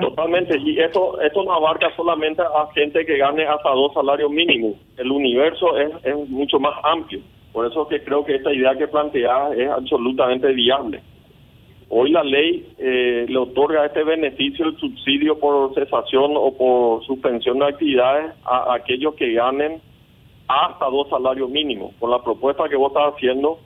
Totalmente, 0.00 0.58
y 0.58 0.80
esto 0.80 1.20
esto 1.20 1.44
no 1.44 1.52
abarca 1.52 1.94
solamente 1.94 2.42
a 2.42 2.72
gente 2.74 3.04
que 3.06 3.18
gane 3.18 3.44
hasta 3.44 3.70
dos 3.70 3.92
salarios 3.94 4.30
mínimos. 4.30 4.74
El 4.96 5.10
universo 5.12 5.78
es, 5.78 5.90
es 6.04 6.28
mucho 6.28 6.58
más 6.58 6.74
amplio. 6.82 7.20
Por 7.52 7.66
eso 7.66 7.86
que 7.86 8.02
creo 8.02 8.24
que 8.24 8.34
esta 8.34 8.52
idea 8.52 8.76
que 8.76 8.88
plantea 8.88 9.50
es 9.56 9.68
absolutamente 9.70 10.52
viable. 10.52 11.00
Hoy 11.88 12.10
la 12.10 12.24
ley 12.24 12.66
eh, 12.78 13.26
le 13.28 13.38
otorga 13.38 13.86
este 13.86 14.02
beneficio, 14.02 14.66
el 14.66 14.76
subsidio 14.76 15.38
por 15.38 15.72
cesación 15.74 16.32
o 16.34 16.52
por 16.56 17.04
suspensión 17.06 17.60
de 17.60 17.66
actividades 17.66 18.32
a 18.44 18.74
aquellos 18.74 19.14
que 19.14 19.32
ganen 19.32 19.80
hasta 20.48 20.86
dos 20.86 21.08
salarios 21.08 21.50
mínimos. 21.50 21.94
Con 21.98 22.10
la 22.10 22.22
propuesta 22.22 22.68
que 22.68 22.76
vos 22.76 22.92
estás 22.92 23.14
haciendo, 23.14 23.58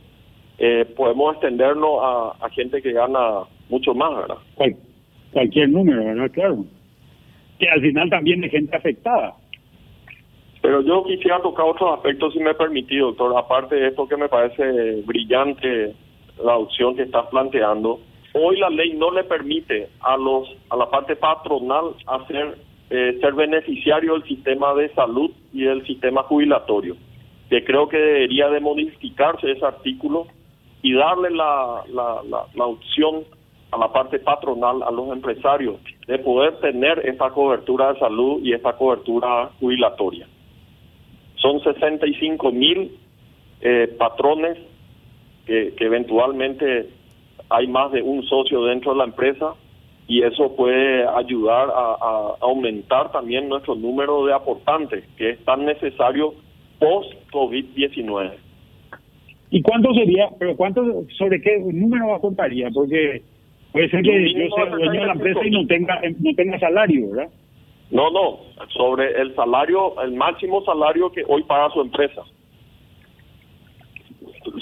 eh, 0.59 0.85
podemos 0.97 1.35
extendernos 1.35 1.99
a, 2.03 2.49
gente 2.51 2.83
que 2.83 2.93
gana 2.93 3.45
mucho 3.69 3.95
más, 3.95 4.17
¿verdad? 4.17 4.37
cualquier 5.33 5.69
número, 5.69 6.05
¿verdad? 6.05 6.31
Claro. 6.33 6.65
Que 7.59 7.69
al 7.69 7.81
final 7.81 8.11
también 8.11 8.43
hay 8.43 8.51
gente 8.51 8.77
afectada. 8.77 9.35
Pero 10.61 10.83
yo 10.83 11.05
quisiera 11.05 11.41
tocar 11.41 11.67
otros 11.67 11.95
aspectos, 11.95 12.35
si 12.35 12.41
me 12.41 12.55
permitís, 12.55 13.01
doctor. 13.01 13.37
Aparte 13.39 13.77
de 13.77 13.89
esto 13.89 14.07
que 14.07 14.17
me 14.17 14.29
parece 14.29 15.03
brillante, 15.07 15.95
la 16.45 16.57
opción 16.57 16.97
que 16.97 17.03
estás 17.03 17.27
planteando. 17.29 18.01
Hoy 18.35 18.59
la 18.59 18.71
ley 18.71 18.93
no 18.95 19.11
le 19.11 19.25
permite 19.25 19.89
a 20.01 20.17
los 20.17 20.49
a 20.69 20.77
la 20.77 20.89
parte 20.91 21.17
patronal 21.17 21.95
hacer 22.07 22.59
eh, 22.91 23.19
ser 23.21 23.35
beneficiario 23.35 24.15
del 24.15 24.25
sistema 24.25 24.75
de 24.75 24.93
salud 24.95 25.31
y 25.53 25.63
del 25.63 25.87
sistema 25.87 26.25
jubilatorio, 26.25 26.97
que 27.49 27.65
creo 27.65 27.89
que 27.89 27.97
debería 27.97 28.49
de 28.49 28.59
modificarse 28.59 29.53
ese 29.53 29.65
artículo 29.65 30.27
y 30.83 30.95
darle 30.95 31.31
la, 31.31 31.85
la, 31.93 32.21
la, 32.53 32.65
opción 32.65 33.23
a 33.71 33.79
la 33.79 33.93
parte 33.93 34.19
patronal, 34.19 34.83
a 34.83 34.91
los 34.91 35.13
empresarios, 35.13 35.77
de 36.09 36.19
poder 36.19 36.59
tener 36.59 37.07
esta 37.07 37.31
cobertura 37.31 37.93
de 37.93 38.01
salud 38.01 38.41
y 38.43 38.55
esta 38.55 38.73
cobertura 38.73 39.51
jubilatoria. 39.61 40.27
Son 41.37 41.63
65 41.63 42.51
mil 42.51 42.99
eh, 43.61 43.95
patrones 43.99 44.59
que, 45.47 45.75
que 45.77 45.85
eventualmente 45.85 46.89
hay 47.51 47.69
más 47.69 47.93
de 47.93 48.03
un 48.03 48.25
socio 48.25 48.65
dentro 48.65 48.93
de 48.93 48.99
la 48.99 49.05
empresa 49.05 49.55
y 50.11 50.25
eso 50.25 50.57
puede 50.57 51.07
ayudar 51.07 51.69
a, 51.73 52.35
aumentar 52.41 53.13
también 53.13 53.49
nuestro 53.49 53.77
número 53.77 54.27
de 54.27 54.35
aportantes, 54.35 55.05
que 55.17 55.31
es 55.31 55.45
tan 55.45 55.65
necesario 55.65 56.35
post-COVID-19. 56.81 58.33
¿Y 59.51 59.63
cuánto 59.63 59.95
sería, 59.95 60.29
pero 60.37 60.57
cuánto, 60.57 60.83
sobre 61.17 61.41
qué 61.41 61.61
número 61.61 62.13
aportaría? 62.13 62.71
Porque 62.75 63.23
puede 63.71 63.89
ser 63.89 64.03
que 64.03 64.35
yo 64.35 64.49
sea 64.57 64.67
dueño 64.67 65.01
de 65.01 65.07
la 65.07 65.13
empresa 65.13 65.47
y 65.47 65.51
no 65.53 65.65
tenga, 65.69 66.01
no 66.03 66.35
tenga 66.35 66.59
salario, 66.59 67.11
¿verdad? 67.11 67.31
No, 67.93 68.11
no, 68.11 68.41
sobre 68.71 69.13
el 69.13 69.33
salario, 69.37 69.95
el 70.03 70.15
máximo 70.15 70.65
salario 70.65 71.13
que 71.13 71.23
hoy 71.29 71.45
paga 71.45 71.73
su 71.73 71.83
empresa. 71.83 72.23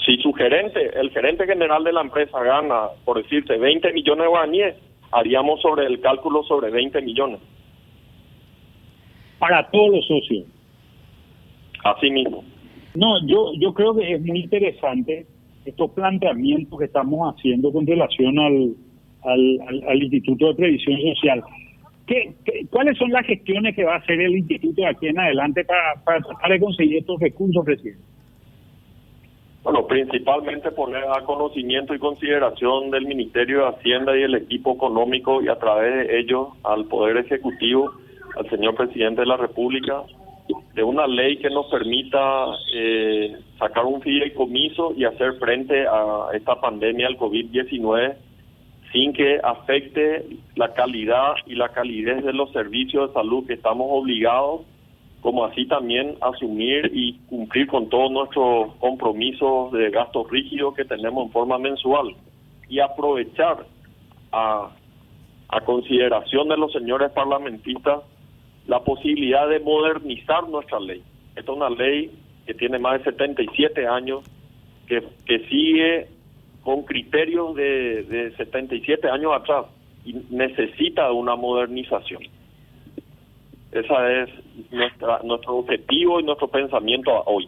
Si 0.05 0.17
su 0.17 0.31
gerente, 0.33 0.91
el 0.93 1.09
gerente 1.09 1.47
general 1.47 1.83
de 1.83 1.93
la 1.93 2.01
empresa 2.01 2.39
gana, 2.43 2.89
por 3.03 3.19
decirte, 3.23 3.57
20 3.57 3.93
millones 3.93 4.23
de 4.25 4.29
guaraníes, 4.29 4.75
haríamos 5.11 5.61
sobre 5.61 5.85
el 5.85 5.99
cálculo 5.99 6.43
sobre 6.43 6.69
20 6.71 7.01
millones. 7.01 7.39
Para 9.37 9.69
todos 9.69 9.95
los 9.95 10.07
socios. 10.07 10.45
Así 11.83 12.11
mismo. 12.11 12.43
No, 12.95 13.25
yo, 13.25 13.53
yo 13.59 13.73
creo 13.73 13.95
que 13.95 14.13
es 14.13 14.21
muy 14.21 14.41
interesante 14.41 15.25
estos 15.65 15.91
planteamientos 15.91 16.77
que 16.77 16.85
estamos 16.85 17.33
haciendo 17.33 17.71
con 17.71 17.85
relación 17.85 18.37
al, 18.39 18.75
al, 19.23 19.83
al, 19.87 20.03
Instituto 20.03 20.47
de 20.47 20.55
Previsión 20.55 20.99
Social. 21.13 21.43
¿Qué, 22.07 22.33
cuáles 22.69 22.97
son 22.97 23.11
las 23.11 23.25
gestiones 23.25 23.75
que 23.75 23.83
va 23.83 23.95
a 23.95 23.97
hacer 23.99 24.19
el 24.19 24.35
Instituto 24.37 24.81
de 24.81 24.87
aquí 24.87 25.07
en 25.07 25.19
adelante 25.19 25.63
para, 25.63 26.03
para 26.03 26.19
tratar 26.21 26.51
de 26.51 26.59
conseguir 26.59 26.97
estos 26.97 27.19
recursos, 27.19 27.63
presidente? 27.63 28.08
Bueno, 29.63 29.85
principalmente 29.87 30.71
poner 30.71 31.03
a 31.03 31.25
conocimiento 31.25 31.93
y 31.93 31.99
consideración 31.99 32.91
del 32.91 33.05
Ministerio 33.05 33.59
de 33.59 33.67
Hacienda 33.67 34.17
y 34.17 34.23
el 34.23 34.35
equipo 34.35 34.73
económico 34.73 35.41
y 35.41 35.49
a 35.49 35.59
través 35.59 36.07
de 36.07 36.19
ellos 36.19 36.47
al 36.63 36.85
Poder 36.85 37.17
Ejecutivo, 37.17 37.91
al 38.37 38.49
señor 38.49 38.75
Presidente 38.75 39.21
de 39.21 39.27
la 39.27 39.35
República, 39.35 40.03
de 40.73 40.83
una 40.83 41.07
ley 41.07 41.37
que 41.37 41.49
nos 41.49 41.67
permita 41.67 42.45
eh, 42.73 43.37
sacar 43.59 43.85
un 43.85 44.01
fideicomiso 44.01 44.93
y 44.95 45.03
hacer 45.03 45.33
frente 45.33 45.85
a 45.85 46.29
esta 46.33 46.59
pandemia 46.61 47.07
del 47.07 47.17
COVID-19 47.17 48.15
sin 48.93 49.13
que 49.13 49.39
afecte 49.43 50.25
la 50.55 50.73
calidad 50.73 51.33
y 51.45 51.55
la 51.55 51.69
calidez 51.69 52.23
de 52.23 52.33
los 52.33 52.51
servicios 52.53 53.09
de 53.09 53.13
salud 53.13 53.45
que 53.45 53.53
estamos 53.53 53.87
obligados 53.89 54.61
como 55.21 55.45
así 55.45 55.65
también 55.67 56.15
asumir 56.21 56.91
y 56.93 57.19
cumplir 57.27 57.67
con 57.67 57.89
todos 57.89 58.11
nuestros 58.11 58.75
compromisos 58.75 59.71
de 59.73 59.89
gastos 59.89 60.29
rígidos 60.29 60.75
que 60.75 60.85
tenemos 60.85 61.25
en 61.25 61.31
forma 61.31 61.57
mensual 61.57 62.15
y 62.69 62.79
aprovechar 62.79 63.65
a, 64.31 64.69
a 65.49 65.61
consideración 65.61 66.47
de 66.47 66.57
los 66.57 66.71
señores 66.71 67.11
parlamentistas 67.11 68.01
la 68.67 68.79
posibilidad 68.83 69.49
de 69.49 69.59
modernizar 69.59 70.47
nuestra 70.47 70.79
ley. 70.79 71.03
Esta 71.35 71.51
es 71.51 71.57
una 71.57 71.69
ley 71.69 72.11
que 72.45 72.53
tiene 72.53 72.79
más 72.79 72.99
de 72.99 73.11
77 73.11 73.87
años, 73.87 74.23
que, 74.87 75.03
que 75.25 75.39
sigue 75.49 76.07
con 76.63 76.83
criterios 76.83 77.55
de, 77.55 78.03
de 78.03 78.35
77 78.37 79.09
años 79.09 79.33
atrás 79.33 79.65
y 80.05 80.13
necesita 80.29 81.11
una 81.11 81.35
modernización. 81.35 82.23
Ese 83.71 84.23
es 84.23 84.71
nuestra, 84.71 85.19
nuestro 85.23 85.57
objetivo 85.57 86.19
y 86.19 86.23
nuestro 86.23 86.47
pensamiento 86.47 87.11
hoy. 87.25 87.47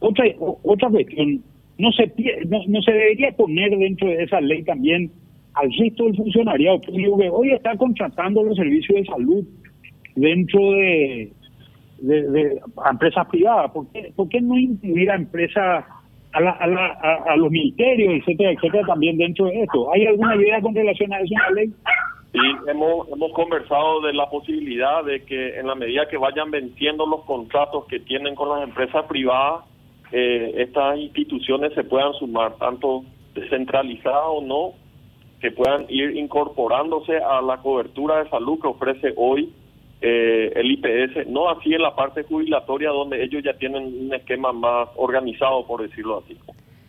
otra, 0.00 0.24
otra 0.62 0.90
cuestión, 0.90 1.42
no 1.78 1.92
se, 1.92 2.12
no, 2.48 2.58
no 2.66 2.82
se 2.82 2.92
debería 2.92 3.30
poner 3.32 3.76
dentro 3.76 4.08
de 4.08 4.24
esa 4.24 4.40
ley 4.40 4.62
también 4.64 5.10
al 5.54 5.70
resto 5.78 6.04
del 6.04 6.16
funcionariado 6.16 6.80
que 6.80 7.30
hoy 7.30 7.50
está 7.52 7.76
contratando 7.76 8.42
los 8.42 8.56
servicios 8.56 9.00
de 9.00 9.04
salud 9.06 9.44
dentro 10.14 10.72
de, 10.72 11.32
de, 12.00 12.60
empresas 12.90 13.26
privadas. 13.28 13.70
¿Por 13.70 13.90
qué, 13.92 14.12
¿Por 14.14 14.28
qué 14.28 14.40
no 14.40 14.58
incluir 14.58 15.10
a 15.10 15.16
empresas, 15.16 15.84
a, 16.32 16.40
la, 16.40 16.50
a, 16.50 17.32
a, 17.32 17.36
los 17.36 17.50
ministerios, 17.50 18.14
etcétera, 18.14 18.52
etcétera, 18.52 18.86
también 18.86 19.16
dentro 19.16 19.46
de 19.46 19.62
esto? 19.62 19.92
¿Hay 19.92 20.06
alguna 20.06 20.36
idea 20.36 20.60
con 20.60 20.74
relación 20.74 21.12
a 21.12 21.20
eso 21.20 21.34
en 21.34 21.54
la 21.54 21.60
ley? 21.62 21.72
Sí, 22.36 22.70
hemos, 22.70 23.06
conversado 23.32 24.02
de 24.02 24.12
la 24.12 24.28
posibilidad 24.28 25.02
de 25.02 25.24
que 25.24 25.58
en 25.58 25.66
la 25.66 25.74
medida 25.74 26.06
que 26.06 26.18
vayan 26.18 26.50
venciendo 26.50 27.06
los 27.06 27.24
contratos 27.24 27.86
que 27.86 27.98
tienen 28.00 28.34
con 28.34 28.50
las 28.50 28.62
empresas 28.62 29.06
privadas, 29.06 29.64
eh, 30.12 30.52
estas 30.58 30.98
instituciones 30.98 31.72
se 31.72 31.82
puedan 31.84 32.12
sumar, 32.14 32.56
tanto 32.56 33.04
descentralizadas 33.32 34.26
o 34.26 34.42
no, 34.42 34.72
que 35.40 35.50
puedan 35.50 35.86
ir 35.88 36.14
incorporándose 36.14 37.16
a 37.16 37.40
la 37.40 37.56
cobertura 37.62 38.22
de 38.22 38.28
salud 38.28 38.60
que 38.60 38.68
ofrece 38.68 39.14
hoy 39.16 39.50
eh, 40.02 40.52
el 40.56 40.72
IPS, 40.72 41.28
no 41.28 41.48
así 41.48 41.72
en 41.72 41.80
la 41.80 41.96
parte 41.96 42.24
jubilatoria 42.24 42.90
donde 42.90 43.24
ellos 43.24 43.42
ya 43.42 43.54
tienen 43.54 43.84
un 43.84 44.12
esquema 44.12 44.52
más 44.52 44.90
organizado, 44.96 45.66
por 45.66 45.80
decirlo 45.80 46.18
así, 46.18 46.36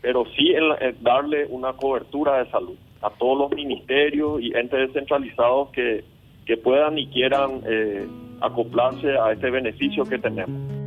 pero 0.02 0.26
sí 0.36 0.52
en, 0.52 1.02
darle 1.02 1.46
una 1.46 1.72
cobertura 1.72 2.44
de 2.44 2.52
salud 2.52 2.76
a 3.08 3.10
todos 3.18 3.38
los 3.40 3.52
ministerios 3.52 4.42
y 4.42 4.56
entes 4.56 4.88
descentralizados 4.88 5.70
que, 5.70 6.04
que 6.46 6.58
puedan 6.58 6.98
y 6.98 7.08
quieran 7.08 7.62
eh, 7.66 8.08
acoplarse 8.42 9.18
a 9.18 9.32
este 9.32 9.50
beneficio 9.50 10.04
que 10.04 10.18
tenemos. 10.20 10.78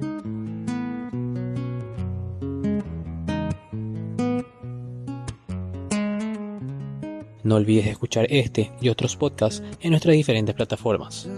No 7.43 7.57
olvides 7.57 7.87
escuchar 7.87 8.27
este 8.29 8.71
y 8.81 8.91
otros 8.91 9.17
podcasts 9.17 9.63
en 9.81 9.91
nuestras 9.91 10.15
diferentes 10.15 10.55
plataformas. 10.55 11.29